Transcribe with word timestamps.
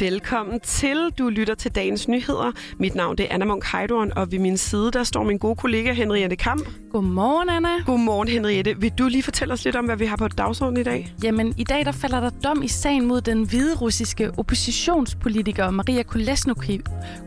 Velkommen 0.00 0.60
til. 0.60 1.10
Du 1.18 1.28
lytter 1.28 1.54
til 1.54 1.74
dagens 1.74 2.08
nyheder. 2.08 2.52
Mit 2.78 2.94
navn 2.94 3.18
det 3.18 3.26
er 3.30 3.34
Anna 3.34 3.44
Munk 3.44 3.64
Heidorn, 3.72 4.12
og 4.16 4.32
ved 4.32 4.38
min 4.38 4.56
side 4.56 4.90
der 4.90 5.04
står 5.04 5.24
min 5.24 5.38
gode 5.38 5.56
kollega 5.56 5.92
Henriette 5.92 6.36
Kamp. 6.36 6.68
Godmorgen, 6.90 7.48
Anna. 7.48 7.68
Godmorgen, 7.86 8.28
Henriette. 8.28 8.80
Vil 8.80 8.92
du 8.98 9.08
lige 9.08 9.22
fortælle 9.22 9.54
os 9.54 9.64
lidt 9.64 9.76
om, 9.76 9.84
hvad 9.84 9.96
vi 9.96 10.06
har 10.06 10.16
på 10.16 10.28
dagsordenen 10.28 10.80
i 10.80 10.84
dag? 10.84 11.14
Jamen, 11.22 11.54
i 11.58 11.64
dag 11.64 11.84
der 11.84 11.92
falder 11.92 12.20
der 12.20 12.30
dom 12.30 12.62
i 12.62 12.68
sagen 12.68 13.06
mod 13.06 13.20
den 13.20 13.48
hvide 13.48 13.76
russiske 13.76 14.30
oppositionspolitiker 14.38 15.70
Maria 15.70 16.02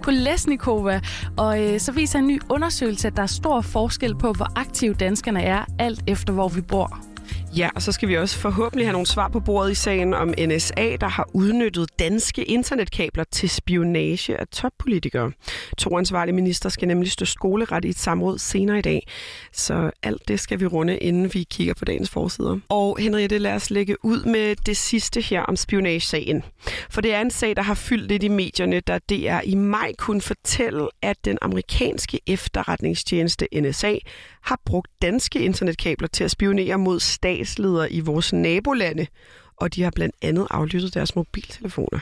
Kolesnikova. 0.01 1.01
Og 1.37 1.63
øh, 1.63 1.79
så 1.79 1.91
viser 1.91 2.19
en 2.19 2.27
ny 2.27 2.41
undersøgelse, 2.49 3.07
at 3.07 3.15
der 3.15 3.23
er 3.23 3.27
stor 3.27 3.61
forskel 3.61 4.15
på, 4.15 4.31
hvor 4.33 4.47
aktive 4.55 4.93
danskerne 4.93 5.43
er, 5.43 5.65
alt 5.79 6.03
efter 6.07 6.33
hvor 6.33 6.47
vi 6.47 6.61
bor. 6.61 7.08
Ja, 7.57 7.69
og 7.75 7.81
så 7.81 7.91
skal 7.91 8.09
vi 8.09 8.17
også 8.17 8.37
forhåbentlig 8.37 8.87
have 8.87 8.91
nogle 8.91 9.07
svar 9.07 9.27
på 9.27 9.39
bordet 9.39 9.71
i 9.71 9.75
sagen 9.75 10.13
om 10.13 10.33
NSA, 10.47 10.97
der 11.01 11.07
har 11.07 11.29
udnyttet 11.33 11.99
danske 11.99 12.43
internetkabler 12.43 13.23
til 13.23 13.49
spionage 13.49 14.37
af 14.37 14.47
toppolitikere. 14.47 15.31
To 15.77 15.97
ansvarlige 15.97 16.35
minister 16.35 16.69
skal 16.69 16.87
nemlig 16.87 17.11
stå 17.11 17.25
skoleret 17.25 17.85
i 17.85 17.89
et 17.89 17.99
samråd 17.99 18.37
senere 18.37 18.79
i 18.79 18.81
dag. 18.81 19.07
Så 19.53 19.91
alt 20.03 20.27
det 20.27 20.39
skal 20.39 20.59
vi 20.59 20.65
runde, 20.65 20.97
inden 20.97 21.33
vi 21.33 21.43
kigger 21.43 21.73
på 21.73 21.85
dagens 21.85 22.09
forsider. 22.09 22.59
Og 22.69 22.97
Henriette, 22.99 23.37
lad 23.37 23.53
os 23.53 23.69
lægge 23.69 24.05
ud 24.05 24.23
med 24.23 24.55
det 24.55 24.77
sidste 24.77 25.21
her 25.21 25.41
om 25.41 25.55
spionagesagen. 25.55 26.43
For 26.89 27.01
det 27.01 27.13
er 27.13 27.21
en 27.21 27.31
sag, 27.31 27.55
der 27.55 27.61
har 27.61 27.73
fyldt 27.73 28.07
lidt 28.07 28.23
i 28.23 28.27
medierne, 28.27 28.79
da 28.79 28.99
DR 29.09 29.39
i 29.43 29.55
maj 29.55 29.91
kunne 29.97 30.21
fortælle, 30.21 30.87
at 31.01 31.25
den 31.25 31.37
amerikanske 31.41 32.19
efterretningstjeneste 32.27 33.47
NSA 33.61 33.95
har 34.41 34.59
brugt 34.65 34.87
danske 35.01 35.39
internetkabler 35.39 36.07
til 36.07 36.23
at 36.23 36.31
spionere 36.31 36.77
mod 36.77 36.99
stat 36.99 37.38
statsledere 37.39 37.91
i 37.91 37.99
vores 37.99 38.33
nabolande, 38.33 39.07
og 39.57 39.75
de 39.75 39.83
har 39.83 39.91
blandt 39.91 40.15
andet 40.21 40.47
aflyttet 40.49 40.93
deres 40.93 41.15
mobiltelefoner. 41.15 41.99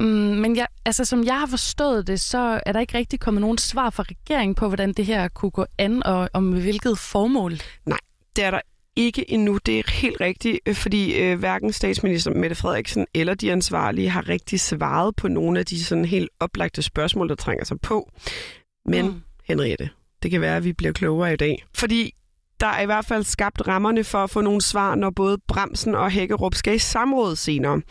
Mm, 0.00 0.06
men 0.06 0.56
jeg, 0.56 0.66
altså, 0.84 1.04
som 1.04 1.24
jeg 1.24 1.40
har 1.40 1.46
forstået 1.46 2.06
det, 2.06 2.20
så 2.20 2.60
er 2.66 2.72
der 2.72 2.80
ikke 2.80 2.98
rigtig 2.98 3.20
kommet 3.20 3.40
nogen 3.40 3.58
svar 3.58 3.90
fra 3.90 4.02
regeringen 4.02 4.54
på, 4.54 4.68
hvordan 4.68 4.92
det 4.92 5.06
her 5.06 5.28
kunne 5.28 5.50
gå 5.50 5.66
an, 5.78 6.02
og 6.02 6.28
om 6.32 6.52
hvilket 6.52 6.98
formål. 6.98 7.52
Nej, 7.86 7.98
det 8.36 8.44
er 8.44 8.50
der 8.50 8.60
ikke 8.96 9.30
endnu. 9.30 9.58
Det 9.66 9.78
er 9.78 9.90
helt 9.90 10.20
rigtigt, 10.20 10.58
øh, 10.66 10.74
fordi 10.74 11.14
øh, 11.14 11.38
hverken 11.38 11.72
statsminister 11.72 12.30
Mette 12.30 12.56
Frederiksen 12.56 13.06
eller 13.14 13.34
de 13.34 13.52
ansvarlige 13.52 14.08
har 14.08 14.28
rigtig 14.28 14.60
svaret 14.60 15.16
på 15.16 15.28
nogle 15.28 15.58
af 15.58 15.66
de 15.66 15.84
sådan 15.84 16.04
helt 16.04 16.30
oplagte 16.40 16.82
spørgsmål, 16.82 17.28
der 17.28 17.34
trænger 17.34 17.64
sig 17.64 17.80
på. 17.80 18.10
Men, 18.86 19.06
mm. 19.06 19.22
Henriette, 19.44 19.90
det 20.22 20.30
kan 20.30 20.40
være, 20.40 20.56
at 20.56 20.64
vi 20.64 20.72
bliver 20.72 20.92
klogere 20.92 21.32
i 21.32 21.36
dag. 21.36 21.64
Fordi 21.74 22.14
der 22.60 22.66
er 22.66 22.82
i 22.82 22.86
hvert 22.86 23.04
fald 23.04 23.24
skabt 23.24 23.68
rammerne 23.68 24.04
for 24.04 24.18
at 24.18 24.30
få 24.30 24.40
nogle 24.40 24.60
svar, 24.60 24.94
når 24.94 25.10
både 25.10 25.38
Bremsen 25.48 25.94
og 25.94 26.10
Hækkerup 26.10 26.54
skal 26.54 26.74
i 26.74 26.78
samråd 26.78 27.36
senere. 27.36 27.82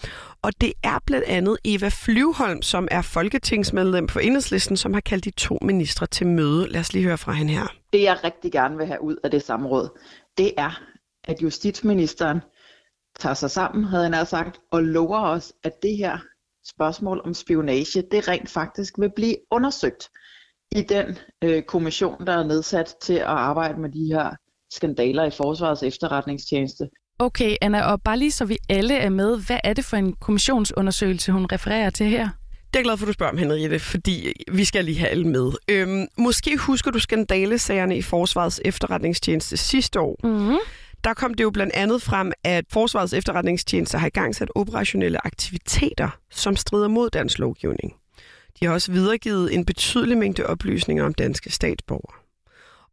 Og 0.41 0.61
det 0.61 0.73
er 0.83 0.99
blandt 1.05 1.25
andet 1.25 1.57
Eva 1.65 1.89
Flyvholm, 1.93 2.61
som 2.61 2.87
er 2.91 3.01
folketingsmedlem 3.01 4.07
for 4.07 4.19
Enhedslisten, 4.19 4.77
som 4.77 4.93
har 4.93 5.01
kaldt 5.01 5.25
de 5.25 5.31
to 5.31 5.57
ministre 5.61 6.07
til 6.07 6.27
møde. 6.27 6.69
Lad 6.69 6.79
os 6.79 6.93
lige 6.93 7.05
høre 7.05 7.17
fra 7.17 7.31
hende 7.31 7.53
her. 7.53 7.67
Det 7.93 8.01
jeg 8.01 8.23
rigtig 8.23 8.51
gerne 8.51 8.77
vil 8.77 8.85
have 8.85 9.01
ud 9.01 9.15
af 9.23 9.31
det 9.31 9.43
samråd, 9.43 9.99
det 10.37 10.51
er, 10.57 10.81
at 11.23 11.41
justitsministeren 11.41 12.39
tager 13.19 13.33
sig 13.33 13.51
sammen, 13.51 13.83
havde 13.83 14.17
jeg 14.17 14.27
sagt, 14.27 14.59
og 14.71 14.83
lover 14.83 15.19
os, 15.19 15.53
at 15.63 15.71
det 15.81 15.97
her 15.97 16.17
spørgsmål 16.67 17.21
om 17.25 17.33
spionage, 17.33 18.03
det 18.11 18.27
rent 18.27 18.49
faktisk 18.49 18.93
vil 18.99 19.11
blive 19.15 19.35
undersøgt 19.51 20.09
i 20.71 20.81
den 20.81 21.17
øh, 21.43 21.63
kommission, 21.63 22.27
der 22.27 22.33
er 22.33 22.43
nedsat 22.43 22.95
til 23.01 23.13
at 23.13 23.25
arbejde 23.25 23.81
med 23.81 23.89
de 23.89 24.05
her 24.13 24.35
skandaler 24.75 25.23
i 25.23 25.31
Forsvarets 25.31 25.83
efterretningstjeneste. 25.83 26.89
Okay, 27.19 27.55
Anna, 27.61 27.81
og 27.81 28.01
bare 28.01 28.19
lige 28.19 28.31
så 28.31 28.45
vi 28.45 28.57
alle 28.69 28.95
er 28.95 29.09
med, 29.09 29.45
hvad 29.47 29.59
er 29.63 29.73
det 29.73 29.85
for 29.85 29.97
en 29.97 30.13
kommissionsundersøgelse, 30.13 31.31
hun 31.31 31.45
refererer 31.51 31.89
til 31.89 32.05
her? 32.05 32.29
Det 32.75 32.75
er 32.75 32.79
jeg 32.79 32.83
glad 32.83 32.97
for, 32.97 33.05
at 33.05 33.07
du 33.07 33.13
spørger 33.13 33.31
om, 33.31 33.37
Henriette, 33.37 33.79
fordi 33.79 34.33
vi 34.51 34.65
skal 34.65 34.85
lige 34.85 34.99
have 34.99 35.09
alle 35.09 35.27
med. 35.27 35.51
Øhm, 35.67 36.07
måske 36.17 36.57
husker 36.57 36.91
du 36.91 36.99
skandalesagerne 36.99 37.97
i 37.97 38.01
Forsvarets 38.01 38.61
efterretningstjeneste 38.65 39.57
sidste 39.57 39.99
år. 39.99 40.19
Mm-hmm. 40.23 40.57
Der 41.03 41.13
kom 41.13 41.33
det 41.33 41.43
jo 41.43 41.49
blandt 41.49 41.73
andet 41.73 42.01
frem, 42.01 42.31
at 42.43 42.65
Forsvarets 42.71 43.13
efterretningstjeneste 43.13 43.97
har 43.97 44.07
i 44.07 44.09
gang 44.09 44.35
sat 44.35 44.49
operationelle 44.55 45.25
aktiviteter, 45.25 46.09
som 46.31 46.55
strider 46.55 46.87
mod 46.87 47.09
dansk 47.09 47.39
lovgivning. 47.39 47.93
De 48.59 48.65
har 48.65 48.73
også 48.73 48.91
videregivet 48.91 49.53
en 49.53 49.65
betydelig 49.65 50.17
mængde 50.17 50.45
oplysninger 50.45 51.03
om 51.03 51.13
danske 51.13 51.51
statsborgere. 51.51 52.24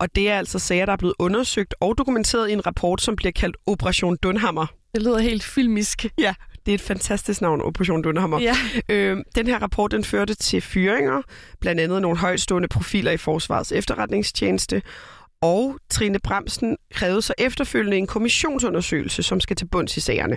Og 0.02 0.16
det 0.16 0.30
er 0.30 0.38
altså 0.38 0.58
sager, 0.58 0.86
der 0.86 0.92
er 0.92 0.96
blevet 0.96 1.14
undersøgt 1.18 1.74
og 1.80 1.98
dokumenteret 1.98 2.48
i 2.48 2.52
en 2.52 2.66
rapport, 2.66 3.02
som 3.02 3.16
bliver 3.16 3.32
kaldt 3.32 3.56
Operation 3.66 4.16
Dunhammer. 4.16 4.66
Det 4.94 5.02
lyder 5.02 5.18
helt 5.18 5.42
filmisk. 5.42 6.06
Ja, 6.18 6.34
det 6.66 6.72
er 6.72 6.74
et 6.74 6.80
fantastisk 6.80 7.40
navn, 7.40 7.60
Operation 7.60 8.02
Dunhammer. 8.02 8.40
Ja. 8.40 8.56
Øh, 8.88 9.16
den 9.34 9.46
her 9.46 9.58
rapport 9.58 9.90
den 9.90 10.04
førte 10.04 10.34
til 10.34 10.60
fyringer, 10.60 11.22
blandt 11.60 11.80
andet 11.80 12.02
nogle 12.02 12.18
højstående 12.18 12.68
profiler 12.68 13.10
i 13.10 13.16
Forsvarets 13.16 13.72
efterretningstjeneste, 13.72 14.82
og 15.42 15.78
Trine 15.90 16.18
Bremsen 16.18 16.76
krævede 16.94 17.22
så 17.22 17.34
efterfølgende 17.38 17.96
en 17.96 18.06
kommissionsundersøgelse, 18.06 19.22
som 19.22 19.40
skal 19.40 19.56
til 19.56 19.66
bunds 19.66 19.96
i 19.96 20.00
sagerne. 20.00 20.36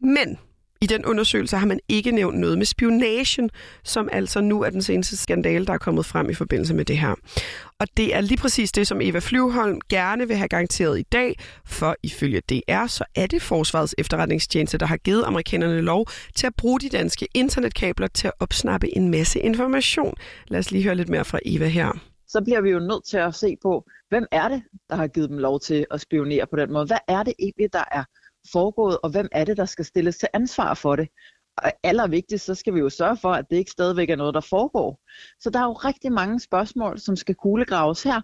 Men 0.00 0.38
i 0.80 0.86
den 0.86 1.04
undersøgelse 1.04 1.56
har 1.56 1.66
man 1.66 1.80
ikke 1.88 2.10
nævnt 2.10 2.38
noget 2.38 2.58
med 2.58 2.66
spionagen, 2.66 3.50
som 3.84 4.08
altså 4.12 4.40
nu 4.40 4.62
er 4.62 4.70
den 4.70 4.82
seneste 4.82 5.16
skandale, 5.16 5.66
der 5.66 5.72
er 5.72 5.78
kommet 5.78 6.06
frem 6.06 6.30
i 6.30 6.34
forbindelse 6.34 6.74
med 6.74 6.84
det 6.84 6.98
her. 6.98 7.14
Og 7.80 7.86
det 7.96 8.14
er 8.14 8.20
lige 8.20 8.38
præcis 8.38 8.72
det, 8.72 8.86
som 8.86 9.00
Eva 9.00 9.18
Flyvholm 9.18 9.80
gerne 9.88 10.28
vil 10.28 10.36
have 10.36 10.48
garanteret 10.48 10.98
i 10.98 11.02
dag, 11.02 11.38
for 11.66 11.96
ifølge 12.02 12.40
DR, 12.40 12.86
så 12.86 13.04
er 13.14 13.26
det 13.26 13.42
Forsvarets 13.42 13.94
efterretningstjeneste, 13.98 14.78
der 14.78 14.86
har 14.86 14.96
givet 14.96 15.24
amerikanerne 15.24 15.80
lov 15.80 16.06
til 16.34 16.46
at 16.46 16.54
bruge 16.54 16.80
de 16.80 16.88
danske 16.88 17.28
internetkabler 17.34 18.06
til 18.06 18.26
at 18.26 18.32
opsnappe 18.40 18.96
en 18.96 19.10
masse 19.10 19.40
information. 19.40 20.14
Lad 20.48 20.58
os 20.58 20.70
lige 20.70 20.84
høre 20.84 20.94
lidt 20.94 21.08
mere 21.08 21.24
fra 21.24 21.38
Eva 21.44 21.66
her. 21.66 21.92
Så 22.28 22.42
bliver 22.44 22.60
vi 22.60 22.70
jo 22.70 22.78
nødt 22.78 23.04
til 23.04 23.16
at 23.16 23.34
se 23.34 23.56
på, 23.62 23.84
hvem 24.08 24.26
er 24.32 24.48
det, 24.48 24.62
der 24.90 24.96
har 24.96 25.06
givet 25.06 25.30
dem 25.30 25.38
lov 25.38 25.60
til 25.60 25.86
at 25.90 26.00
spionere 26.00 26.46
på 26.46 26.56
den 26.56 26.72
måde? 26.72 26.86
Hvad 26.86 26.98
er 27.08 27.22
det 27.22 27.34
egentlig, 27.38 27.72
der 27.72 27.84
er 27.92 28.04
foregået, 28.52 28.98
og 29.02 29.10
hvem 29.10 29.28
er 29.32 29.44
det, 29.44 29.56
der 29.56 29.64
skal 29.64 29.84
stilles 29.84 30.18
til 30.18 30.28
ansvar 30.32 30.74
for 30.74 30.96
det? 30.96 31.08
Og 31.56 31.72
allervigtigst, 31.82 32.44
så 32.44 32.54
skal 32.54 32.74
vi 32.74 32.78
jo 32.80 32.88
sørge 32.88 33.16
for, 33.16 33.32
at 33.32 33.44
det 33.50 33.56
ikke 33.56 33.70
stadigvæk 33.70 34.10
er 34.10 34.16
noget, 34.16 34.34
der 34.34 34.40
foregår. 34.40 35.00
Så 35.40 35.50
der 35.50 35.58
er 35.58 35.64
jo 35.64 35.72
rigtig 35.72 36.12
mange 36.12 36.40
spørgsmål, 36.40 36.98
som 36.98 37.16
skal 37.16 37.34
kuglegraves 37.34 38.02
her. 38.02 38.20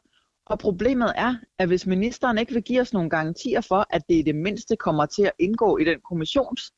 Og 0.47 0.59
problemet 0.59 1.12
er, 1.16 1.34
at 1.59 1.69
hvis 1.69 1.87
ministeren 1.87 2.38
ikke 2.38 2.53
vil 2.53 2.62
give 2.62 2.81
os 2.81 2.93
nogle 2.93 3.11
garantier 3.11 3.61
for, 3.61 3.87
at 3.91 4.03
det 4.09 4.15
i 4.15 4.22
det 4.22 4.34
mindste 4.34 4.77
kommer 4.77 5.06
til 5.06 5.22
at 5.22 5.32
indgå 5.38 5.78
i 5.78 5.84
den 5.84 6.00
kommissions, 6.09 6.72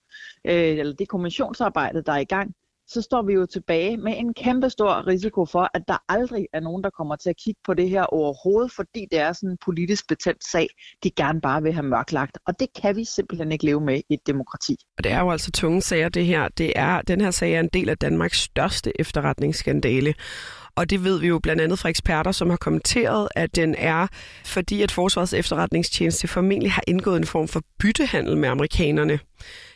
øh, 0.45 0.79
eller 0.79 0.95
det 0.95 1.09
kommissionsarbejde, 1.09 2.03
der 2.03 2.13
er 2.13 2.19
i 2.19 2.25
gang, 2.25 2.55
så 2.87 3.03
står 3.03 3.23
vi 3.23 3.33
jo 3.33 3.47
tilbage 3.47 3.97
med 3.97 4.15
en 4.17 4.35
kæmpe 4.35 4.71
stor 4.71 5.07
risiko 5.07 5.47
for, 5.47 5.71
at 5.75 5.83
der 5.89 5.97
aldrig 6.09 6.47
er 6.53 6.61
nogen, 6.61 6.85
der 6.85 6.91
kommer 6.91 7.17
til 7.17 7.31
at 7.31 7.37
kigge 7.37 7.61
på 7.67 7.75
det 7.75 7.89
her 7.91 8.03
overhovedet, 8.03 8.73
fordi 8.73 9.07
det 9.11 9.19
er 9.19 9.33
sådan 9.33 9.51
en 9.51 9.59
politisk 9.65 10.09
betændt 10.09 10.45
sag, 10.51 10.69
de 11.03 11.11
gerne 11.11 11.41
bare 11.41 11.63
vil 11.63 11.73
have 11.73 11.87
mørklagt. 11.87 12.39
Og 12.47 12.61
det 12.61 12.69
kan 12.83 12.97
vi 12.97 13.05
simpelthen 13.05 13.53
ikke 13.53 13.65
leve 13.65 13.81
med 13.81 14.01
i 14.11 14.15
et 14.15 14.27
demokrati. 14.27 14.77
Og 14.99 15.05
det 15.05 15.13
er 15.13 15.21
jo 15.21 15.31
altså 15.31 15.51
tunge 15.51 15.83
sager, 15.83 16.09
det 16.09 16.27
her. 16.27 16.49
Det 16.49 16.73
er, 16.77 17.03
den 17.03 17.21
her 17.21 17.31
sag 17.31 17.55
er 17.55 17.61
en 17.61 17.71
del 17.73 17.89
af 17.89 17.99
Danmarks 17.99 18.41
største 18.41 19.01
efterretningsskandale. 19.01 20.15
Og 20.77 20.91
det 20.91 21.05
ved 21.05 21.21
vi 21.21 21.29
jo 21.29 21.39
blandt 21.39 21.63
andet 21.63 21.79
fra 21.79 21.89
eksperter, 21.89 22.33
som 22.33 22.51
har 22.51 22.57
kommenteret, 22.57 23.29
at 23.37 23.57
den 23.57 23.75
er, 23.79 24.07
fordi 24.45 24.83
at 24.83 24.91
Forsvarets 24.91 25.35
efterretningstjeneste 25.35 26.29
formentlig 26.29 26.73
har 26.73 26.83
indgået 26.87 27.17
en 27.17 27.27
form 27.27 27.49
for 27.49 27.63
byttehandel 27.79 28.37
med 28.37 28.49
amerikanerne. 28.49 29.19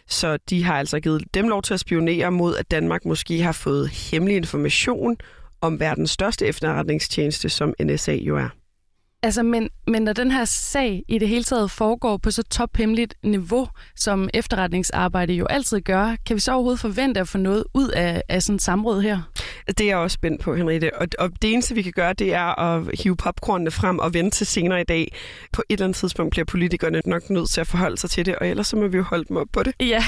Så 0.08 0.36
de 0.50 0.64
har 0.64 0.74
altså 0.78 1.00
givet 1.00 1.34
dem 1.34 1.48
lov 1.48 1.62
til 1.62 1.74
at 1.74 1.80
spionere 1.80 2.32
mod, 2.32 2.56
at 2.56 2.70
Danmark 2.70 3.04
måske 3.04 3.42
har 3.42 3.52
fået 3.52 3.88
hemmelig 3.88 4.36
information 4.36 5.16
om 5.60 5.80
verdens 5.80 6.10
største 6.10 6.46
efterretningstjeneste, 6.46 7.48
som 7.48 7.74
NSA 7.82 8.12
jo 8.12 8.36
er. 8.36 8.48
Altså, 9.22 9.42
men, 9.42 9.68
men 9.86 10.02
når 10.02 10.12
den 10.12 10.30
her 10.30 10.44
sag 10.44 11.02
i 11.08 11.18
det 11.18 11.28
hele 11.28 11.44
taget 11.44 11.70
foregår 11.70 12.16
på 12.16 12.30
så 12.30 12.42
tophemmeligt 12.42 13.14
niveau, 13.22 13.68
som 13.96 14.28
efterretningsarbejde 14.34 15.32
jo 15.32 15.46
altid 15.46 15.80
gør, 15.80 16.16
kan 16.26 16.34
vi 16.34 16.40
så 16.40 16.52
overhovedet 16.52 16.80
forvente 16.80 17.20
at 17.20 17.28
få 17.28 17.38
noget 17.38 17.64
ud 17.74 17.88
af, 17.88 18.22
af 18.28 18.42
sådan 18.42 18.56
et 18.56 18.62
samråd 18.62 19.00
her? 19.00 19.20
Det 19.68 19.80
er 19.80 19.86
jeg 19.86 19.96
også 19.96 20.14
spændt 20.14 20.40
på, 20.40 20.54
Henriette. 20.54 20.96
Og, 20.96 21.06
og 21.18 21.30
det 21.42 21.52
eneste, 21.52 21.74
vi 21.74 21.82
kan 21.82 21.92
gøre, 21.92 22.12
det 22.12 22.34
er 22.34 22.60
at 22.60 23.00
hive 23.02 23.16
popcornene 23.16 23.70
frem 23.70 23.98
og 23.98 24.14
vente 24.14 24.36
til 24.36 24.46
senere 24.46 24.80
i 24.80 24.84
dag. 24.84 25.16
På 25.52 25.62
et 25.68 25.72
eller 25.72 25.86
andet 25.86 25.96
tidspunkt 25.96 26.30
bliver 26.30 26.44
politikerne 26.44 27.02
nok 27.04 27.30
nødt 27.30 27.50
til 27.50 27.60
at 27.60 27.66
forholde 27.66 27.96
sig 27.96 28.10
til 28.10 28.26
det, 28.26 28.36
og 28.36 28.48
ellers 28.48 28.66
så 28.66 28.76
må 28.76 28.88
vi 28.88 28.96
jo 28.96 29.02
holde 29.02 29.24
dem 29.28 29.36
op 29.36 29.48
på 29.52 29.62
det. 29.62 29.74
Ja. 29.80 30.02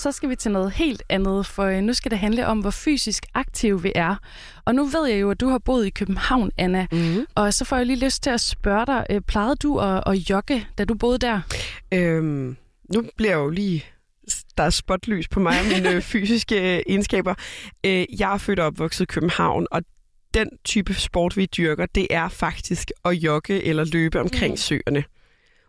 Så 0.00 0.12
skal 0.12 0.28
vi 0.28 0.36
til 0.36 0.50
noget 0.50 0.72
helt 0.72 1.02
andet, 1.08 1.46
for 1.46 1.64
øh, 1.64 1.80
nu 1.80 1.94
skal 1.94 2.10
det 2.10 2.18
handle 2.18 2.46
om, 2.46 2.60
hvor 2.60 2.70
fysisk 2.70 3.26
aktiv 3.34 3.82
vi 3.82 3.92
er. 3.94 4.16
Og 4.64 4.74
nu 4.74 4.84
ved 4.84 5.06
jeg 5.06 5.20
jo, 5.20 5.30
at 5.30 5.40
du 5.40 5.48
har 5.48 5.58
boet 5.58 5.86
i 5.86 5.90
København, 5.90 6.50
Anna. 6.56 6.86
Mm-hmm. 6.92 7.26
Og 7.34 7.54
så 7.54 7.64
får 7.64 7.76
jeg 7.76 7.86
lige 7.86 8.04
lyst 8.04 8.22
til 8.22 8.30
at 8.30 8.40
spørge 8.40 8.86
dig, 8.86 9.06
øh, 9.10 9.20
plejede 9.20 9.56
du 9.56 9.78
at, 9.78 10.02
at 10.06 10.14
jogge, 10.14 10.66
da 10.78 10.84
du 10.84 10.94
boede 10.94 11.18
der? 11.18 11.40
Øhm, 11.94 12.56
nu 12.94 13.04
bliver 13.16 13.30
jeg 13.30 13.38
jo 13.38 13.50
lige 13.50 13.84
der 14.56 14.62
er 14.62 14.70
spotlys 14.70 15.28
på 15.28 15.40
mig 15.40 15.60
og 15.60 15.66
mine 15.66 15.90
øh, 15.90 16.02
fysiske 16.12 16.82
egenskaber. 16.90 17.34
Jeg 18.18 18.34
er 18.34 18.38
født 18.38 18.58
og 18.58 18.66
opvokset 18.66 19.00
i 19.00 19.06
København, 19.06 19.66
og 19.70 19.82
den 20.34 20.48
type 20.64 20.94
sport, 20.94 21.36
vi 21.36 21.46
dyrker, 21.46 21.86
det 21.86 22.06
er 22.10 22.28
faktisk 22.28 22.90
at 23.04 23.12
jogge 23.12 23.62
eller 23.62 23.84
løbe 23.84 24.20
omkring 24.20 24.52
mm. 24.52 24.56
søerne 24.56 25.04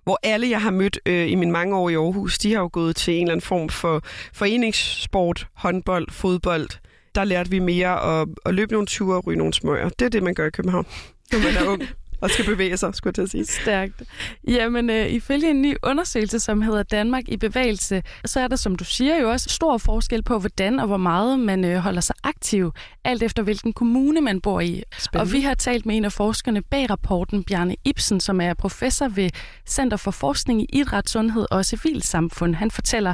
hvor 0.03 0.19
alle, 0.23 0.49
jeg 0.49 0.61
har 0.61 0.71
mødt 0.71 0.99
øh, 1.05 1.31
i 1.31 1.35
mine 1.35 1.51
mange 1.51 1.77
år 1.77 1.89
i 1.89 1.95
Aarhus, 1.95 2.37
de 2.37 2.53
har 2.53 2.61
jo 2.61 2.69
gået 2.73 2.95
til 2.95 3.13
en 3.13 3.21
eller 3.21 3.31
anden 3.31 3.45
form 3.45 3.69
for 3.69 4.03
foreningssport, 4.33 5.47
håndbold, 5.53 6.07
fodbold. 6.11 6.69
Der 7.15 7.23
lærte 7.23 7.49
vi 7.49 7.59
mere 7.59 8.21
at, 8.21 8.27
at 8.45 8.53
løbe 8.53 8.71
nogle 8.71 8.87
ture 8.87 9.17
og 9.17 9.27
ryge 9.27 9.37
nogle 9.37 9.53
smøger. 9.53 9.89
Det 9.89 10.05
er 10.05 10.09
det, 10.09 10.23
man 10.23 10.33
gør 10.33 10.47
i 10.47 10.49
København, 10.49 10.85
når 11.31 11.39
man 11.39 11.55
er 11.57 11.71
ung 11.71 11.83
og 12.21 12.29
skal 12.29 12.45
bevæge 12.45 12.77
sig, 12.77 12.95
skulle 12.95 13.09
jeg 13.09 13.15
til 13.15 13.21
at 13.21 13.29
sige. 13.29 13.45
Stærkt. 13.45 14.03
Jamen, 14.47 14.89
øh, 14.89 15.07
ifølge 15.07 15.49
en 15.49 15.61
ny 15.61 15.75
undersøgelse, 15.83 16.39
som 16.39 16.61
hedder 16.61 16.83
Danmark 16.83 17.23
i 17.27 17.37
bevægelse, 17.37 18.03
så 18.25 18.39
er 18.39 18.47
der, 18.47 18.55
som 18.55 18.75
du 18.75 18.83
siger, 18.83 19.21
jo 19.21 19.29
også 19.29 19.49
stor 19.49 19.77
forskel 19.77 20.23
på, 20.23 20.39
hvordan 20.39 20.79
og 20.79 20.87
hvor 20.87 20.97
meget 20.97 21.39
man 21.39 21.65
øh, 21.65 21.77
holder 21.77 22.01
sig 22.01 22.15
aktiv, 22.23 22.71
alt 23.03 23.23
efter 23.23 23.43
hvilken 23.43 23.73
kommune 23.73 24.21
man 24.21 24.41
bor 24.41 24.59
i. 24.59 24.83
Spændende. 24.97 25.29
Og 25.29 25.33
vi 25.33 25.41
har 25.41 25.53
talt 25.53 25.85
med 25.85 25.97
en 25.97 26.05
af 26.05 26.11
forskerne 26.11 26.61
bag 26.61 26.89
rapporten, 26.89 27.43
Bjarne 27.43 27.75
Ibsen, 27.85 28.19
som 28.19 28.41
er 28.41 28.53
professor 28.53 29.07
ved 29.07 29.29
Center 29.65 29.97
for 29.97 30.11
Forskning 30.11 30.61
i 30.61 30.65
Idræt, 30.73 31.09
Sundhed 31.09 31.45
og 31.51 31.65
Civilsamfund. 31.65 32.55
Han 32.55 32.71
fortæller, 32.71 33.13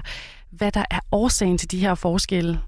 hvad 0.51 0.71
der 0.71 0.85
er 0.91 0.99
årsagen 1.11 1.57
til 1.57 1.71
de 1.71 1.79
her 1.79 1.95
forskelle. 1.95 2.59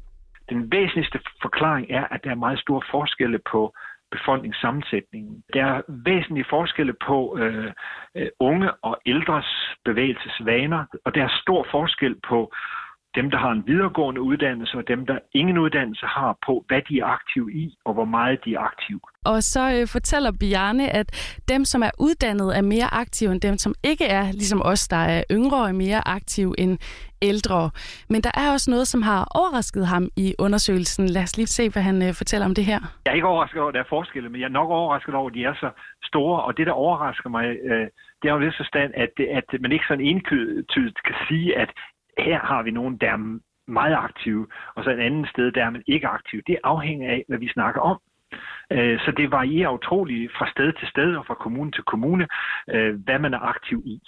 Den 0.49 0.71
væsentligste 0.71 1.19
forklaring 1.41 1.85
er, 1.89 2.03
at 2.11 2.19
der 2.23 2.31
er 2.31 2.35
meget 2.35 2.59
store 2.59 2.81
forskelle 2.91 3.39
på 3.51 3.73
befolkningssammensætningen. 4.11 5.43
Der 5.53 5.65
er 5.65 5.81
væsentlige 5.87 6.45
forskelle 6.49 6.95
på 7.07 7.37
øh, 7.39 7.71
øh, 8.15 8.27
unge 8.39 8.71
og 8.71 9.01
ældres 9.05 9.77
bevægelsesvaner, 9.85 10.85
og 11.05 11.15
der 11.15 11.23
er 11.23 11.39
stor 11.41 11.67
forskel 11.71 12.15
på 12.29 12.53
dem, 13.15 13.31
der 13.31 13.37
har 13.37 13.51
en 13.51 13.63
videregående 13.67 14.21
uddannelse, 14.21 14.77
og 14.77 14.87
dem, 14.87 15.05
der 15.05 15.17
ingen 15.33 15.57
uddannelse 15.57 16.05
har 16.05 16.37
på, 16.45 16.65
hvad 16.67 16.81
de 16.89 16.99
er 16.99 17.05
aktive 17.05 17.53
i, 17.53 17.77
og 17.85 17.93
hvor 17.93 18.05
meget 18.05 18.39
de 18.45 18.53
er 18.53 18.59
aktive. 18.59 18.99
Og 19.25 19.43
så 19.43 19.63
øh, 19.75 19.87
fortæller 19.87 20.31
Bjarne, 20.39 20.89
at 20.89 21.07
dem, 21.49 21.65
som 21.65 21.83
er 21.83 21.91
uddannet, 21.99 22.57
er 22.57 22.61
mere 22.61 22.93
aktive 22.93 23.31
end 23.31 23.41
dem, 23.41 23.57
som 23.57 23.73
ikke 23.83 24.05
er, 24.05 24.23
ligesom 24.31 24.61
os, 24.65 24.87
der 24.87 24.97
er 25.15 25.23
yngre 25.31 25.57
og 25.63 25.69
er 25.69 25.73
mere 25.73 26.07
aktive 26.07 26.59
end 26.59 26.77
ældre. 27.21 27.69
Men 28.09 28.21
der 28.21 28.31
er 28.33 28.51
også 28.51 28.71
noget, 28.71 28.87
som 28.87 29.01
har 29.01 29.27
overrasket 29.35 29.87
ham 29.87 30.09
i 30.15 30.35
undersøgelsen. 30.39 31.09
Lad 31.09 31.23
os 31.23 31.37
lige 31.37 31.47
se, 31.47 31.69
hvad 31.69 31.83
han 31.83 32.01
øh, 32.07 32.13
fortæller 32.13 32.45
om 32.45 32.55
det 32.55 32.65
her. 32.65 32.79
Jeg 33.05 33.11
er 33.11 33.15
ikke 33.15 33.27
overrasket 33.27 33.59
over, 33.59 33.69
at 33.69 33.73
der 33.73 33.79
er 33.79 33.89
forskelle, 33.89 34.29
men 34.29 34.41
jeg 34.41 34.47
er 34.47 34.57
nok 34.59 34.69
overrasket 34.69 35.15
over, 35.15 35.29
at 35.29 35.35
de 35.35 35.43
er 35.43 35.53
så 35.53 35.69
store. 36.03 36.43
Og 36.43 36.57
det, 36.57 36.65
der 36.67 36.73
overrasker 36.73 37.29
mig, 37.29 37.45
øh, 37.69 37.87
det 38.19 38.25
er 38.29 38.33
jo 38.33 38.39
lidt 38.39 38.57
forstand, 38.57 38.91
at, 38.95 39.13
at 39.39 39.61
man 39.61 39.71
ikke 39.71 39.85
sådan 39.87 40.05
entydigt 40.05 40.99
kan 41.07 41.15
sige, 41.27 41.57
at 41.57 41.69
her 42.17 42.39
har 42.39 42.63
vi 42.63 42.71
nogen, 42.71 42.97
der 42.97 43.09
er 43.09 43.39
meget 43.67 43.95
aktive, 43.95 44.47
og 44.75 44.83
så 44.83 44.89
et 44.89 44.99
andet 44.99 45.29
sted, 45.29 45.51
der 45.51 45.65
er 45.65 45.69
man 45.69 45.83
ikke 45.87 46.07
aktiv. 46.07 46.41
Det 46.47 46.57
afhænger 46.63 47.09
af, 47.09 47.25
hvad 47.27 47.37
vi 47.37 47.49
snakker 47.49 47.81
om. 47.81 47.97
Øh, 48.71 48.99
så 48.99 49.11
det 49.17 49.31
varierer 49.31 49.71
utroligt 49.73 50.31
fra 50.37 50.51
sted 50.51 50.73
til 50.79 50.87
sted 50.87 51.15
og 51.15 51.25
fra 51.25 51.33
kommune 51.33 51.71
til 51.71 51.83
kommune, 51.83 52.27
øh, 52.69 52.95
hvad 53.05 53.19
man 53.19 53.33
er 53.33 53.39
aktiv 53.39 53.83
i. 53.85 54.01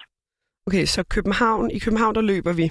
Okay, 0.67 0.85
så 0.85 1.03
København, 1.15 1.71
i 1.71 1.79
København 1.79 2.15
der 2.15 2.21
løber 2.21 2.53
vi 2.53 2.67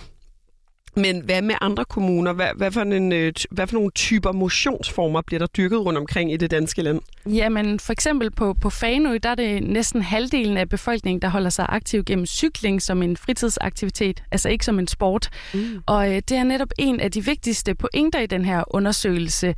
men 0.96 1.20
hvad 1.20 1.42
med 1.42 1.54
andre 1.60 1.84
kommuner? 1.84 2.32
Hvad, 2.32 2.48
hvad, 2.56 2.70
for 2.70 2.80
en, 2.80 3.12
øh, 3.12 3.32
hvad 3.50 3.66
for 3.66 3.74
nogle 3.74 3.90
typer 3.90 4.32
motionsformer 4.32 5.20
bliver 5.20 5.38
der 5.38 5.46
dyrket 5.46 5.78
rundt 5.86 5.98
omkring 5.98 6.32
i 6.32 6.36
det 6.36 6.50
danske 6.50 6.82
land? 6.82 7.00
Jamen, 7.26 7.80
for 7.80 7.92
eksempel 7.92 8.30
på, 8.30 8.54
på 8.54 8.70
Fanø, 8.70 9.18
der 9.22 9.28
er 9.28 9.34
det 9.34 9.62
næsten 9.62 10.02
halvdelen 10.02 10.56
af 10.56 10.68
befolkningen, 10.68 11.22
der 11.22 11.28
holder 11.28 11.50
sig 11.50 11.66
aktiv 11.68 12.04
gennem 12.04 12.26
cykling 12.26 12.82
som 12.82 13.02
en 13.02 13.16
fritidsaktivitet, 13.16 14.22
altså 14.30 14.48
ikke 14.48 14.64
som 14.64 14.78
en 14.78 14.86
sport. 14.86 15.28
Mm. 15.54 15.82
Og 15.86 16.08
øh, 16.08 16.14
det 16.14 16.32
er 16.32 16.44
netop 16.44 16.70
en 16.78 17.00
af 17.00 17.10
de 17.10 17.24
vigtigste 17.24 17.74
pointer 17.74 18.20
i 18.20 18.26
den 18.26 18.44
her 18.44 18.64
undersøgelse. 18.74 19.54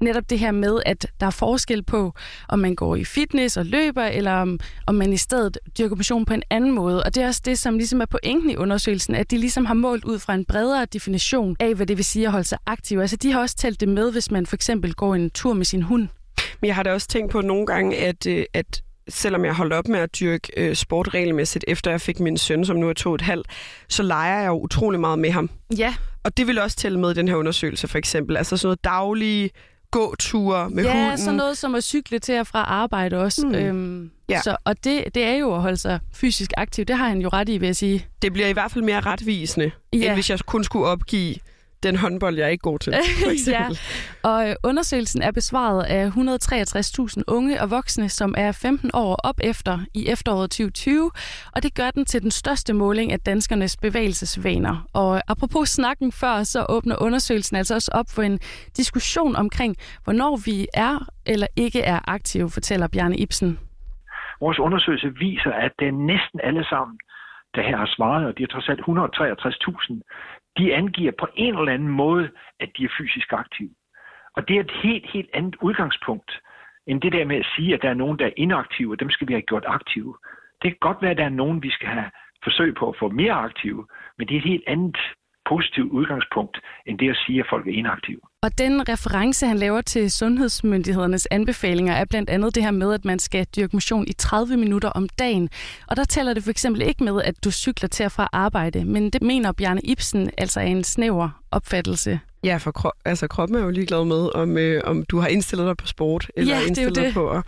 Netop 0.00 0.30
det 0.30 0.38
her 0.38 0.50
med, 0.50 0.80
at 0.86 1.06
der 1.20 1.26
er 1.26 1.30
forskel 1.30 1.82
på, 1.82 2.12
om 2.48 2.58
man 2.58 2.74
går 2.74 2.96
i 2.96 3.04
fitness 3.04 3.56
og 3.56 3.66
løber, 3.66 4.04
eller 4.04 4.32
om, 4.32 4.60
om 4.86 4.94
man 4.94 5.12
i 5.12 5.16
stedet 5.16 5.58
dyrker 5.78 5.96
motion 5.96 6.24
på 6.24 6.34
en 6.34 6.42
anden 6.50 6.72
måde. 6.72 7.02
Og 7.02 7.14
det 7.14 7.22
er 7.22 7.26
også 7.26 7.42
det, 7.44 7.58
som 7.58 7.76
ligesom 7.78 8.00
er 8.00 8.06
pointen 8.06 8.50
i 8.50 8.56
undersøgelsen, 8.56 9.14
at 9.14 9.30
de 9.30 9.38
ligesom 9.38 9.64
har 9.64 9.74
målt 9.74 10.04
ud 10.04 10.18
fra 10.18 10.34
en 10.34 10.44
bredere 10.44 10.75
bredere 10.76 10.86
definition 10.92 11.56
af, 11.60 11.74
hvad 11.74 11.86
det 11.86 11.96
vil 11.96 12.04
sige 12.04 12.26
at 12.26 12.32
holde 12.32 12.48
sig 12.48 12.58
aktiv. 12.66 12.98
Altså, 12.98 13.16
de 13.16 13.32
har 13.32 13.40
også 13.40 13.56
talt 13.56 13.80
det 13.80 13.88
med, 13.88 14.12
hvis 14.12 14.30
man 14.30 14.46
for 14.46 14.56
eksempel 14.56 14.94
går 14.94 15.14
en 15.14 15.30
tur 15.30 15.52
med 15.52 15.64
sin 15.64 15.82
hund. 15.82 16.08
Men 16.60 16.68
jeg 16.68 16.74
har 16.74 16.82
da 16.82 16.92
også 16.92 17.08
tænkt 17.08 17.32
på 17.32 17.40
nogle 17.40 17.66
gange, 17.66 17.96
at, 17.96 18.26
øh, 18.26 18.44
at 18.54 18.82
selvom 19.08 19.44
jeg 19.44 19.54
holdt 19.54 19.72
op 19.72 19.88
med 19.88 20.00
at 20.00 20.18
dyrke 20.20 20.52
øh, 20.56 20.74
sport 20.74 21.14
regelmæssigt, 21.14 21.64
efter 21.68 21.90
jeg 21.90 22.00
fik 22.00 22.20
min 22.20 22.38
søn, 22.38 22.64
som 22.64 22.76
nu 22.76 22.88
er 22.88 22.92
to 22.92 23.14
et 23.14 23.20
halvt, 23.20 23.46
så 23.88 24.02
leger 24.02 24.40
jeg 24.40 24.46
jo 24.46 24.60
utrolig 24.60 25.00
meget 25.00 25.18
med 25.18 25.30
ham. 25.30 25.50
Ja. 25.78 25.94
Og 26.24 26.36
det 26.36 26.46
vil 26.46 26.58
også 26.58 26.76
tælle 26.76 27.00
med 27.00 27.10
i 27.10 27.14
den 27.14 27.28
her 27.28 27.34
undersøgelse, 27.34 27.88
for 27.88 27.98
eksempel. 27.98 28.36
Altså 28.36 28.56
sådan 28.56 28.66
noget 28.66 28.84
daglige 28.84 29.50
gåture 29.96 30.70
med 30.70 30.84
ja, 30.84 30.92
hunden. 30.92 31.10
Ja, 31.10 31.16
sådan 31.16 31.34
noget 31.34 31.58
som 31.58 31.74
at 31.74 31.84
cykle 31.84 32.18
til 32.18 32.40
og 32.40 32.46
fra 32.46 32.58
arbejde 32.58 33.18
også. 33.18 33.46
Mm. 33.46 33.54
Øhm, 33.54 34.10
ja. 34.28 34.40
så, 34.42 34.56
og 34.64 34.84
det, 34.84 35.04
det 35.14 35.24
er 35.24 35.34
jo 35.34 35.54
at 35.54 35.60
holde 35.60 35.76
sig 35.76 36.00
fysisk 36.14 36.52
aktiv. 36.56 36.84
Det 36.84 36.96
har 36.96 37.08
han 37.08 37.20
jo 37.20 37.28
ret 37.28 37.48
i, 37.48 37.58
vil 37.58 37.66
jeg 37.66 37.76
sige. 37.76 38.06
Det 38.22 38.32
bliver 38.32 38.48
i 38.48 38.52
hvert 38.52 38.70
fald 38.70 38.84
mere 38.84 39.00
retvisende, 39.00 39.70
ja. 39.92 39.98
end 39.98 40.14
hvis 40.14 40.30
jeg 40.30 40.38
kun 40.46 40.64
skulle 40.64 40.86
opgive 40.86 41.34
den 41.88 41.96
håndbold, 41.96 42.36
jeg 42.36 42.44
er 42.44 42.48
ikke 42.48 42.62
god 42.70 42.78
til, 42.78 42.92
for 43.24 43.30
eksempel. 43.30 43.78
ja. 44.24 44.28
Og 44.30 44.48
øh, 44.48 44.54
undersøgelsen 44.64 45.22
er 45.22 45.30
besvaret 45.30 45.82
af 45.82 46.08
163.000 46.08 47.22
unge 47.36 47.62
og 47.62 47.70
voksne, 47.70 48.08
som 48.08 48.34
er 48.38 48.52
15 48.52 48.90
år 48.94 49.14
op 49.24 49.40
efter 49.44 49.78
i 49.94 50.08
efteråret 50.08 50.50
2020, 50.50 51.10
og 51.54 51.62
det 51.62 51.74
gør 51.74 51.90
den 51.90 52.04
til 52.04 52.22
den 52.22 52.30
største 52.30 52.72
måling 52.74 53.12
af 53.12 53.20
danskernes 53.20 53.76
bevægelsesvaner. 53.76 54.86
Og 54.92 55.20
apropos 55.28 55.68
snakken 55.68 56.12
før, 56.12 56.42
så 56.42 56.66
åbner 56.68 56.96
undersøgelsen 57.02 57.56
altså 57.56 57.74
også 57.74 57.90
op 57.94 58.06
for 58.14 58.22
en 58.22 58.38
diskussion 58.76 59.36
omkring, 59.36 59.76
hvornår 60.04 60.36
vi 60.44 60.66
er 60.74 61.06
eller 61.26 61.46
ikke 61.56 61.80
er 61.82 61.98
aktive, 62.08 62.50
fortæller 62.50 62.88
Bjarne 62.88 63.16
Ibsen. 63.16 63.58
Vores 64.40 64.58
undersøgelse 64.58 65.14
viser, 65.18 65.52
at 65.52 65.72
det 65.78 65.88
er 65.88 65.92
næsten 65.92 66.40
alle 66.42 66.64
sammen, 66.64 66.98
der 67.54 67.62
her 67.62 67.76
har 67.76 67.90
svaret, 67.96 68.26
og 68.26 68.38
de 68.38 68.42
er 68.42 68.46
trods 68.46 68.68
alt 68.68 68.80
163.000, 68.80 70.00
de 70.58 70.74
angiver 70.74 71.12
på 71.18 71.28
en 71.34 71.58
eller 71.58 71.72
anden 71.72 71.88
måde, 71.88 72.30
at 72.60 72.70
de 72.76 72.84
er 72.84 72.94
fysisk 72.98 73.32
aktive. 73.32 73.70
Og 74.36 74.48
det 74.48 74.56
er 74.56 74.60
et 74.60 74.70
helt, 74.82 75.10
helt 75.10 75.30
andet 75.34 75.56
udgangspunkt, 75.62 76.40
end 76.86 77.00
det 77.00 77.12
der 77.12 77.24
med 77.24 77.36
at 77.36 77.46
sige, 77.56 77.74
at 77.74 77.82
der 77.82 77.90
er 77.90 77.94
nogen, 77.94 78.18
der 78.18 78.26
er 78.26 78.36
inaktive, 78.36 78.92
og 78.92 79.00
dem 79.00 79.10
skal 79.10 79.28
vi 79.28 79.32
have 79.32 79.42
gjort 79.42 79.64
aktive. 79.66 80.16
Det 80.62 80.70
kan 80.70 80.78
godt 80.80 81.02
være, 81.02 81.10
at 81.10 81.16
der 81.16 81.24
er 81.24 81.38
nogen, 81.42 81.62
vi 81.62 81.70
skal 81.70 81.88
have 81.88 82.10
forsøg 82.44 82.74
på 82.74 82.88
at 82.88 82.96
få 82.98 83.08
mere 83.08 83.32
aktive, 83.32 83.86
men 84.18 84.28
det 84.28 84.34
er 84.34 84.38
et 84.38 84.48
helt 84.52 84.64
andet 84.66 84.98
positivt 85.50 85.90
udgangspunkt, 85.92 86.56
end 86.86 86.98
det 86.98 87.10
at 87.10 87.16
sige, 87.26 87.40
at 87.40 87.46
folk 87.50 87.66
er 87.66 87.72
inaktive. 87.72 88.20
Og 88.42 88.58
den 88.58 88.88
reference, 88.88 89.46
han 89.46 89.58
laver 89.58 89.80
til 89.80 90.10
sundhedsmyndighedernes 90.10 91.26
anbefalinger, 91.30 91.94
er 91.94 92.04
blandt 92.04 92.30
andet 92.30 92.54
det 92.54 92.62
her 92.62 92.70
med, 92.70 92.94
at 92.94 93.04
man 93.04 93.18
skal 93.18 93.46
dyrke 93.56 93.76
motion 93.76 94.04
i 94.08 94.12
30 94.12 94.56
minutter 94.56 94.88
om 94.88 95.08
dagen. 95.08 95.48
Og 95.88 95.96
der 95.96 96.04
tæller 96.04 96.34
det 96.34 96.42
for 96.42 96.50
eksempel 96.50 96.82
ikke 96.82 97.04
med, 97.04 97.22
at 97.22 97.44
du 97.44 97.50
cykler 97.50 97.88
til 97.88 98.04
og 98.06 98.12
fra 98.12 98.28
arbejde, 98.32 98.84
men 98.84 99.10
det 99.10 99.22
mener 99.22 99.52
Bjarne 99.52 99.80
Ibsen 99.84 100.30
altså 100.38 100.60
er 100.60 100.64
en 100.64 100.84
snæver 100.84 101.42
opfattelse. 101.50 102.20
Ja, 102.44 102.56
for 102.56 102.72
kro- 102.78 103.00
altså, 103.04 103.28
kroppen 103.28 103.58
er 103.58 103.64
jo 103.64 103.70
ligeglad 103.70 104.04
med, 104.04 104.34
om, 104.34 104.58
øh, 104.58 104.82
om 104.84 105.04
du 105.04 105.18
har 105.18 105.28
indstillet 105.28 105.66
dig 105.66 105.76
på 105.76 105.86
sport, 105.86 106.30
eller 106.36 106.54
ja, 106.56 106.66
indstillet 106.66 106.94
det 106.94 107.04
dig 107.04 107.14
på 107.14 107.30
at... 107.30 107.44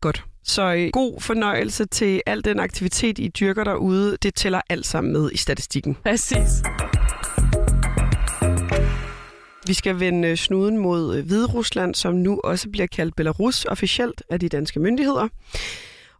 Godt. 0.00 0.24
Så 0.44 0.74
øh, 0.74 0.90
god 0.92 1.20
fornøjelse 1.20 1.84
til 1.84 2.22
al 2.26 2.44
den 2.44 2.60
aktivitet, 2.60 3.18
I 3.18 3.28
dyrker 3.28 3.64
derude. 3.64 4.16
Det 4.22 4.34
tæller 4.34 4.60
alt 4.68 4.86
sammen 4.86 5.12
med 5.12 5.30
i 5.32 5.36
statistikken. 5.36 5.94
Præcis. 5.94 6.62
Vi 9.68 9.74
skal 9.74 10.00
vende 10.00 10.28
øh, 10.28 10.36
snuden 10.36 10.78
mod 10.78 11.16
øh, 11.16 11.26
Hvide 11.26 11.46
Rusland, 11.46 11.94
som 11.94 12.14
nu 12.14 12.40
også 12.44 12.68
bliver 12.70 12.86
kaldt 12.86 13.16
Belarus 13.16 13.64
officielt 13.64 14.22
af 14.30 14.40
de 14.40 14.48
danske 14.48 14.80
myndigheder. 14.80 15.28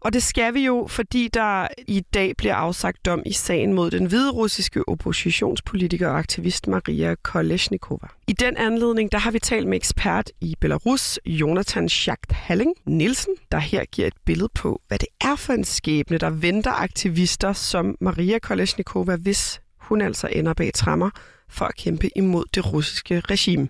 Og 0.00 0.12
det 0.12 0.23
skal 0.23 0.55
vi 0.55 0.67
jo, 0.67 0.87
fordi 0.90 1.28
der 1.35 1.69
i 1.87 2.00
dag 2.00 2.37
bliver 2.37 2.55
afsagt 2.55 3.07
dom 3.07 3.23
i 3.26 3.33
sagen 3.33 3.73
mod 3.73 3.90
den 3.90 4.07
hviderussiske 4.07 4.88
oppositionspolitiker 4.88 6.09
og 6.09 6.19
aktivist 6.19 6.67
Maria 6.67 7.14
Kolesnikova. 7.23 8.07
I 8.26 8.33
den 8.33 8.57
anledning, 8.57 9.12
der 9.12 9.19
har 9.19 9.31
vi 9.31 9.38
talt 9.38 9.67
med 9.69 9.76
ekspert 9.76 10.31
i 10.40 10.55
Belarus, 10.61 11.19
Jonathan 11.26 11.88
Schacht 11.88 12.33
Halling 12.33 12.75
Nielsen, 12.87 13.35
der 13.52 13.59
her 13.59 13.85
giver 13.85 14.09
et 14.09 14.17
billede 14.26 14.49
på, 14.55 14.81
hvad 14.88 14.99
det 14.99 15.09
er 15.21 15.37
for 15.37 15.52
en 15.52 15.64
skæbne, 15.64 16.19
der 16.19 16.31
venter 16.31 16.73
aktivister 16.73 17.52
som 17.52 17.97
Maria 18.00 18.38
Kolesnikova, 18.38 19.17
hvis 19.17 19.61
hun 19.81 20.00
altså 20.00 20.28
ender 20.33 20.55
bag 20.55 20.71
trammer 20.75 21.11
for 21.49 21.64
at 21.64 21.76
kæmpe 21.76 22.19
imod 22.19 22.45
det 22.55 22.73
russiske 22.73 23.21
regime. 23.21 23.69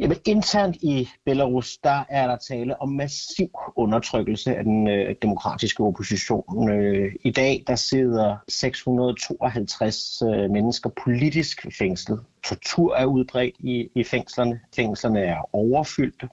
Jamen, 0.00 0.18
internt 0.24 0.76
i 0.76 1.08
Belarus, 1.24 1.78
der 1.78 2.04
er 2.08 2.26
der 2.26 2.36
tale 2.36 2.82
om 2.82 2.88
massiv 2.88 3.50
undertrykkelse 3.76 4.56
af 4.56 4.64
den 4.64 4.88
øh, 4.88 5.14
demokratiske 5.22 5.82
opposition. 5.82 6.70
Øh, 6.70 7.12
I 7.24 7.30
dag, 7.30 7.64
der 7.66 7.74
sidder 7.74 8.36
652 8.48 10.22
øh, 10.22 10.50
mennesker 10.50 10.90
politisk 11.04 11.66
fængslet. 11.78 12.20
Tortur 12.44 12.94
er 12.94 13.04
udbredt 13.04 13.54
i, 13.58 13.88
i 13.94 14.04
fængslerne. 14.04 14.60
Fængslerne 14.76 15.20
er 15.20 15.48
overfyldte. 15.52 16.28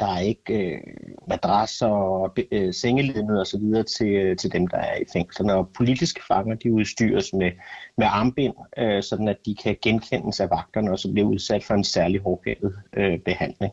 Der 0.00 0.06
er 0.06 0.20
ikke 0.20 0.54
øh, 0.54 0.80
madrasser 1.28 1.86
og 1.86 2.36
øh, 2.52 2.74
sengeledende 2.74 3.40
og 3.40 3.46
så 3.46 3.58
videre 3.58 3.82
til, 3.82 4.06
øh, 4.06 4.36
til 4.36 4.52
dem, 4.52 4.66
der 4.66 4.76
er 4.76 4.96
i 4.96 5.04
fængslerne. 5.12 5.54
Og 5.54 5.68
politiske 5.76 6.20
fanger, 6.28 6.54
de 6.54 6.72
udstyres 6.72 7.32
med, 7.32 7.52
med 7.98 8.06
armbind, 8.10 8.54
øh, 8.78 9.02
sådan 9.02 9.28
at 9.28 9.36
de 9.46 9.54
kan 9.54 9.76
genkendes 9.82 10.40
af 10.40 10.50
vagterne 10.50 10.90
og 10.92 10.98
så 10.98 11.12
bliver 11.12 11.28
udsat 11.28 11.64
for 11.64 11.74
en 11.74 11.84
særlig 11.84 12.20
hårdgændet 12.20 12.74
øh, 12.96 13.18
behandling. 13.18 13.72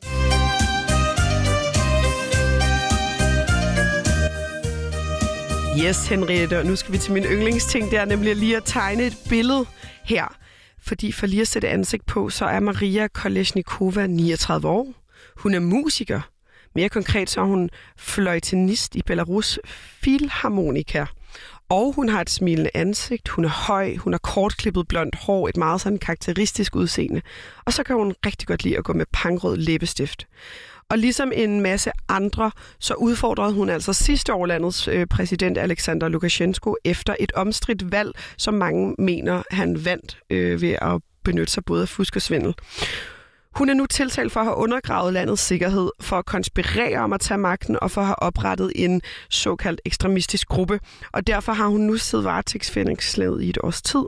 Yes, 5.86 6.08
Henriette, 6.08 6.60
og 6.60 6.66
nu 6.66 6.76
skal 6.76 6.94
vi 6.94 6.98
til 6.98 7.14
min 7.14 7.24
yndlingsting, 7.24 7.92
det 7.92 8.00
er 8.00 8.06
nemlig 8.06 8.36
lige 8.36 8.58
at 8.58 8.64
tegne 8.66 9.04
et 9.04 9.18
billede 9.30 9.66
her. 10.04 10.38
Fordi 10.82 11.12
for 11.12 11.28
lige 11.28 11.42
at 11.42 11.48
sætte 11.48 11.70
ansigt 11.70 12.06
på, 12.06 12.30
så 12.30 12.46
er 12.46 12.60
Maria 12.60 13.08
Kolesnikova 13.08 14.08
39 14.08 14.68
år. 14.68 15.01
Hun 15.44 15.54
er 15.54 15.60
musiker. 15.60 16.22
Mere 16.76 16.90
konkret 16.90 17.30
så 17.30 17.42
er 17.42 17.46
hun 17.46 17.70
fløjtenist 17.98 18.96
i 18.96 19.02
Belarus 19.06 19.60
Filharmonika. 19.66 21.06
Og 21.70 21.94
hun 21.94 22.10
har 22.10 22.22
et 22.22 22.30
smilende 22.30 22.70
ansigt, 22.74 23.30
hun 23.30 23.46
er 23.46 23.50
høj, 23.50 23.96
hun 23.96 24.14
har 24.14 24.18
kortklippet 24.18 24.88
blondt 24.88 25.16
hår, 25.16 25.48
et 25.48 25.58
meget 25.58 25.82
sådan 25.82 25.98
karakteristisk 25.98 26.76
udseende. 26.76 27.22
Og 27.66 27.74
så 27.74 27.84
kan 27.84 27.96
hun 27.96 28.16
rigtig 28.26 28.48
godt 28.48 28.64
lide 28.64 28.78
at 28.78 28.84
gå 28.84 28.94
med 28.94 29.06
pangrød 29.14 29.58
læbestift. 29.58 30.28
Og 30.90 30.98
ligesom 30.98 31.32
en 31.36 31.62
masse 31.62 31.92
andre, 32.10 32.52
så 32.80 32.94
udfordrede 32.94 33.54
hun 33.54 33.70
altså 33.70 33.94
sidste 33.94 34.34
år 34.34 34.46
landets 34.46 34.88
øh, 34.88 35.08
præsident 35.08 35.58
Alexander 35.58 36.08
Lukashenko 36.08 36.76
efter 36.86 37.16
et 37.20 37.32
omstridt 37.32 37.92
valg, 37.92 38.12
som 38.38 38.54
mange 38.54 38.96
mener, 39.00 39.44
han 39.52 39.86
vandt 39.86 40.18
øh, 40.30 40.62
ved 40.62 40.76
at 40.82 41.02
benytte 41.24 41.54
sig 41.54 41.66
både 41.66 41.82
af 41.82 41.90
fusk 41.90 42.16
og 42.16 42.22
svindel. 42.22 42.56
Hun 43.56 43.70
er 43.70 43.74
nu 43.74 43.86
tiltalt 43.86 44.32
for 44.32 44.40
at 44.40 44.46
have 44.46 44.58
undergravet 44.58 45.14
landets 45.14 45.42
sikkerhed, 45.42 45.92
for 46.02 46.18
at 46.18 46.26
konspirere 46.26 47.00
om 47.00 47.14
at 47.14 47.22
tage 47.22 47.38
magten 47.38 47.78
og 47.82 47.92
for 47.92 48.02
at 48.02 48.08
have 48.08 48.24
oprettet 48.24 48.72
en 48.76 49.02
såkaldt 49.30 49.82
ekstremistisk 49.86 50.48
gruppe. 50.48 50.80
Og 51.14 51.28
derfor 51.28 51.54
har 51.54 51.68
hun 51.68 51.82
nu 51.82 51.98
siddet 51.98 52.26
varetægtsfængslet 52.26 53.44
i 53.44 53.50
et 53.50 53.58
års 53.64 53.82
tid. 53.82 54.04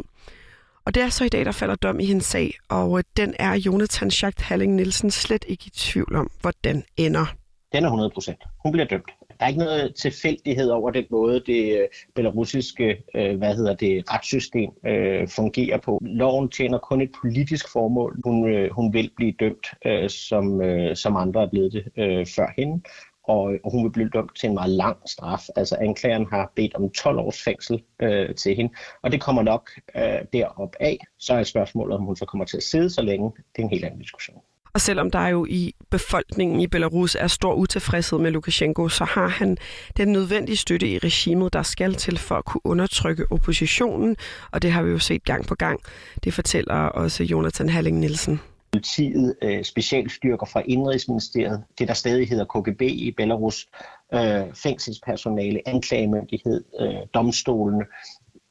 Og 0.85 0.95
det 0.95 1.03
er 1.03 1.09
så 1.09 1.23
i 1.23 1.29
dag, 1.29 1.45
der 1.45 1.51
falder 1.51 1.75
dom 1.75 1.99
i 1.99 2.05
hendes 2.05 2.25
sag, 2.25 2.57
og 2.69 2.97
øh, 2.97 3.03
den 3.17 3.33
er 3.39 3.53
Jonathan 3.53 4.11
Schacht 4.11 4.41
Halling 4.41 4.75
Nielsen 4.75 5.11
slet 5.11 5.45
ikke 5.47 5.63
i 5.67 5.69
tvivl 5.69 6.15
om, 6.15 6.31
hvordan 6.41 6.83
ender. 6.97 7.25
Den 7.73 7.83
er 7.83 7.87
100 7.87 8.09
procent. 8.09 8.37
Hun 8.63 8.71
bliver 8.71 8.87
dømt. 8.87 9.11
Der 9.39 9.45
er 9.45 9.47
ikke 9.47 9.59
noget 9.59 9.95
tilfældighed 9.95 10.69
over 10.69 10.91
den 10.91 11.05
måde, 11.09 11.43
det 11.45 11.79
øh, 11.79 11.87
belarusiske 12.15 13.03
øh, 13.15 13.37
hvad 13.37 13.55
hedder 13.55 13.75
det, 13.75 14.13
retssystem 14.13 14.69
øh, 14.85 15.27
fungerer 15.27 15.77
på. 15.77 15.99
Loven 16.01 16.49
tjener 16.49 16.77
kun 16.77 17.01
et 17.01 17.11
politisk 17.21 17.71
formål. 17.71 18.21
Hun, 18.23 18.49
øh, 18.49 18.71
hun 18.71 18.93
vil 18.93 19.11
blive 19.15 19.33
dømt, 19.39 19.67
øh, 19.85 20.09
som, 20.09 20.61
øh, 20.61 20.95
som 20.95 21.15
andre 21.15 21.41
er 21.41 21.49
blevet 21.49 21.73
det 21.73 21.83
øh, 21.97 22.25
før 22.25 22.53
hende 22.57 22.81
og, 23.23 23.53
og 23.63 23.71
hun 23.71 23.83
vil 23.83 23.91
blive 23.91 24.09
dømt 24.09 24.35
til 24.39 24.47
en 24.49 24.53
meget 24.53 24.69
lang 24.69 24.97
straf. 25.09 25.47
Altså 25.55 25.77
anklageren 25.81 26.25
har 26.29 26.51
bedt 26.55 26.75
om 26.75 26.89
12 26.89 27.19
års 27.19 27.43
fængsel 27.43 27.83
øh, 28.01 28.35
til 28.35 28.55
hende, 28.55 28.73
og 29.01 29.11
det 29.11 29.21
kommer 29.21 29.41
nok 29.41 29.69
øh, 29.95 30.19
derop 30.33 30.75
af. 30.79 30.97
Så 31.19 31.33
er 31.33 31.43
spørgsmålet, 31.43 31.97
om 31.97 32.03
hun 32.03 32.15
så 32.15 32.25
kommer 32.25 32.45
til 32.45 32.57
at 32.57 32.63
sidde 32.63 32.89
så 32.89 33.01
længe. 33.01 33.31
Det 33.55 33.61
er 33.61 33.63
en 33.63 33.69
helt 33.69 33.85
anden 33.85 33.99
diskussion. 33.99 34.41
Og 34.73 34.81
selvom 34.81 35.11
der 35.11 35.27
jo 35.27 35.45
i 35.49 35.73
befolkningen 35.91 36.59
i 36.59 36.67
Belarus 36.67 37.15
er 37.15 37.27
stor 37.27 37.53
utilfredshed 37.53 38.19
med 38.19 38.31
Lukashenko, 38.31 38.89
så 38.89 39.03
har 39.03 39.27
han 39.27 39.57
den 39.97 40.07
nødvendige 40.07 40.57
støtte 40.57 40.87
i 40.87 40.97
regimet, 40.97 41.53
der 41.53 41.63
skal 41.63 41.95
til 41.95 42.17
for 42.17 42.35
at 42.35 42.45
kunne 42.45 42.65
undertrykke 42.65 43.25
oppositionen, 43.31 44.15
og 44.51 44.61
det 44.61 44.71
har 44.71 44.83
vi 44.83 44.91
jo 44.91 44.99
set 44.99 45.23
gang 45.23 45.47
på 45.47 45.55
gang. 45.55 45.79
Det 46.23 46.33
fortæller 46.33 46.75
også 46.75 47.23
Jonathan 47.23 47.69
Halling 47.69 47.99
Nielsen 47.99 48.39
politiet, 48.73 49.35
øh, 49.41 49.63
specialstyrker 49.63 50.45
fra 50.45 50.61
Indrigsministeriet, 50.65 51.63
det 51.79 51.87
der 51.87 51.93
stadig 51.93 52.29
hedder 52.29 52.45
KGB 52.45 52.81
i 52.81 53.13
Belarus, 53.17 53.67
øh, 54.13 54.43
fængselspersonale, 54.53 55.61
anklagemyndighed, 55.65 56.63
øh, 56.79 56.95
domstolene, 57.13 57.85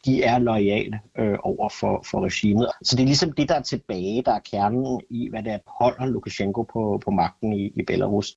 de 0.04 0.23
er 0.23 0.38
lojale 0.38 1.00
øh, 1.18 1.38
over 1.42 1.68
for, 1.80 2.04
for 2.11 2.25
regimet. 2.25 2.68
Så 2.82 2.97
det 2.97 3.02
er 3.02 3.06
ligesom 3.06 3.32
det, 3.32 3.49
der 3.49 3.54
er 3.54 3.62
tilbage, 3.62 4.23
der 4.23 4.32
er 4.32 4.40
kernen 4.50 5.00
i, 5.11 5.28
hvad 5.30 5.42
det 5.42 5.52
er, 5.52 5.59
holder 5.66 6.06
Lukashenko 6.06 6.62
på, 6.62 7.00
på 7.04 7.11
magten 7.11 7.52
i, 7.52 7.66
i 7.66 7.82
Belarus. 7.87 8.37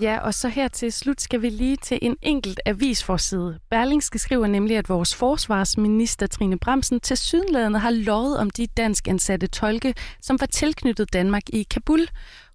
Ja, 0.00 0.18
og 0.18 0.34
så 0.34 0.48
her 0.48 0.68
til 0.68 0.92
slut 0.92 1.20
skal 1.20 1.42
vi 1.42 1.48
lige 1.48 1.76
til 1.76 1.98
en 2.02 2.16
enkelt 2.22 2.60
avisforside. 2.66 3.58
Berlingske 3.70 4.18
skriver 4.18 4.46
nemlig, 4.46 4.76
at 4.76 4.88
vores 4.88 5.14
forsvarsminister 5.14 6.26
Trine 6.26 6.58
Bremsen 6.58 7.00
til 7.00 7.16
sydenladende 7.16 7.78
har 7.78 7.90
lovet 7.90 8.38
om 8.38 8.50
de 8.50 8.66
dansk 8.66 9.08
ansatte 9.08 9.46
tolke, 9.46 9.94
som 10.20 10.40
var 10.40 10.46
tilknyttet 10.46 11.12
Danmark 11.12 11.42
i 11.48 11.62
Kabul. 11.62 12.00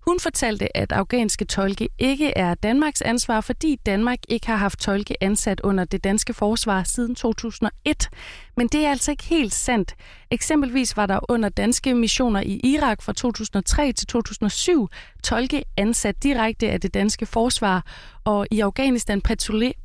Hun 0.07 0.19
fortalte, 0.19 0.77
at 0.77 0.91
afghanske 0.91 1.45
tolke 1.45 1.89
ikke 2.00 2.38
er 2.38 2.53
Danmarks 2.53 3.01
ansvar, 3.01 3.41
fordi 3.41 3.79
Danmark 3.86 4.19
ikke 4.29 4.48
har 4.48 4.55
haft 4.55 4.79
tolke 4.79 5.24
ansat 5.24 5.62
under 5.63 5.86
det 5.86 6.03
danske 6.03 6.33
forsvar 6.33 6.83
siden 6.83 7.15
2001. 7.15 8.10
Men 8.57 8.67
det 8.67 8.86
er 8.86 8.89
altså 8.89 9.12
ikke 9.12 9.24
helt 9.24 9.53
sandt. 9.53 9.95
Eksempelvis 10.31 10.98
var 10.98 11.05
der 11.05 11.19
under 11.31 11.50
danske 11.50 11.95
missioner 11.95 12.41
i 12.41 12.62
Irak 12.63 13.01
fra 13.01 13.13
2003 13.13 13.91
til 13.91 14.07
2007 14.07 14.89
tolke 15.24 15.63
ansat 15.77 16.24
direkte 16.24 16.69
af 16.69 16.81
det 16.81 16.93
danske 16.93 17.25
forsvar, 17.25 17.86
og 18.24 18.48
i 18.51 18.60
Afghanistan 18.60 19.22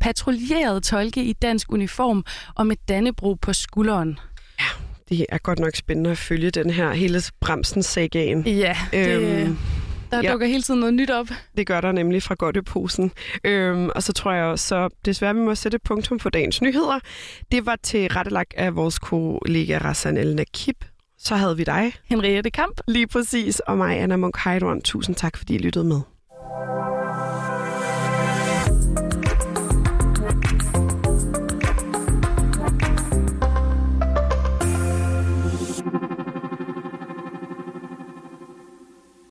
patruljerede 0.00 0.80
tolke 0.80 1.24
i 1.24 1.32
dansk 1.32 1.72
uniform 1.72 2.24
og 2.54 2.66
med 2.66 2.76
Dannebro 2.88 3.34
på 3.34 3.52
skulderen. 3.52 4.18
Ja, 4.60 4.64
det 5.08 5.26
er 5.28 5.38
godt 5.38 5.58
nok 5.58 5.76
spændende 5.76 6.10
at 6.10 6.18
følge 6.18 6.50
den 6.50 6.70
her 6.70 6.92
hele 6.92 7.22
Bremsen-sagaen. 7.40 8.46
Ja, 8.46 8.76
det... 8.92 9.20
Øhm 9.20 9.58
der 10.10 10.22
ja. 10.22 10.32
dukker 10.32 10.46
hele 10.46 10.62
tiden 10.62 10.80
noget 10.80 10.94
nyt 10.94 11.10
op. 11.10 11.26
Det 11.56 11.66
gør 11.66 11.80
der 11.80 11.92
nemlig 11.92 12.22
fra 12.22 12.34
Godteposen. 12.34 13.12
Øhm, 13.44 13.90
og 13.94 14.02
så 14.02 14.12
tror 14.12 14.32
jeg 14.32 14.44
også, 14.44 14.66
så 14.66 14.88
desværre 15.04 15.34
vi 15.34 15.40
må 15.40 15.54
sætte 15.54 15.76
et 15.76 15.82
punktum 15.82 16.18
på 16.18 16.30
dagens 16.30 16.62
nyheder. 16.62 16.98
Det 17.52 17.66
var 17.66 17.76
til 17.82 18.08
rettelagt 18.08 18.54
af 18.56 18.76
vores 18.76 18.98
kollega 18.98 19.78
Rassan 19.78 20.16
El 20.16 20.36
Nakib. 20.36 20.84
Så 21.18 21.34
havde 21.34 21.56
vi 21.56 21.64
dig. 21.64 21.92
Henriette 22.04 22.50
Kamp. 22.50 22.80
Lige 22.88 23.06
præcis. 23.06 23.60
Og 23.60 23.78
mig, 23.78 24.00
Anna 24.00 24.16
Munk 24.16 24.36
Heidorn. 24.44 24.82
Tusind 24.82 25.16
tak, 25.16 25.36
fordi 25.36 25.54
I 25.54 25.58
lyttede 25.58 25.84
med. 25.84 26.00